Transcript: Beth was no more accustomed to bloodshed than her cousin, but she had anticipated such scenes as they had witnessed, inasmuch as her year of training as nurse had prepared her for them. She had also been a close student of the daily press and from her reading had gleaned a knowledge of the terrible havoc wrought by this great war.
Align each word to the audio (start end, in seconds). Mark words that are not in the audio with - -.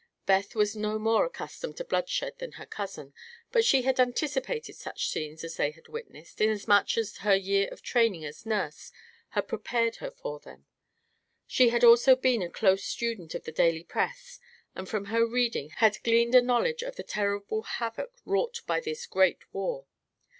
Beth 0.25 0.55
was 0.55 0.75
no 0.75 0.97
more 0.97 1.25
accustomed 1.27 1.77
to 1.77 1.83
bloodshed 1.85 2.33
than 2.39 2.53
her 2.53 2.65
cousin, 2.65 3.13
but 3.51 3.63
she 3.63 3.83
had 3.83 3.99
anticipated 3.99 4.75
such 4.75 5.07
scenes 5.09 5.43
as 5.43 5.57
they 5.57 5.69
had 5.69 5.87
witnessed, 5.87 6.41
inasmuch 6.41 6.97
as 6.97 7.17
her 7.17 7.35
year 7.35 7.67
of 7.67 7.83
training 7.83 8.25
as 8.25 8.43
nurse 8.43 8.91
had 9.29 9.47
prepared 9.47 9.97
her 9.97 10.09
for 10.09 10.39
them. 10.39 10.65
She 11.45 11.69
had 11.69 11.83
also 11.83 12.15
been 12.15 12.41
a 12.41 12.49
close 12.49 12.83
student 12.83 13.35
of 13.35 13.43
the 13.43 13.51
daily 13.51 13.83
press 13.83 14.39
and 14.73 14.89
from 14.89 15.05
her 15.05 15.23
reading 15.23 15.69
had 15.69 16.01
gleaned 16.01 16.33
a 16.33 16.41
knowledge 16.41 16.81
of 16.81 16.95
the 16.95 17.03
terrible 17.03 17.61
havoc 17.61 18.13
wrought 18.25 18.61
by 18.65 18.79
this 18.79 19.05
great 19.05 19.53
war. 19.53 19.85